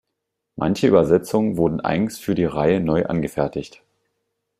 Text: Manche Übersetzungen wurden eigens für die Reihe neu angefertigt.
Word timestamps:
Manche 0.55 0.87
Übersetzungen 0.87 1.57
wurden 1.57 1.79
eigens 1.79 2.17
für 2.17 2.33
die 2.33 2.45
Reihe 2.45 2.79
neu 2.79 3.05
angefertigt. 3.05 3.83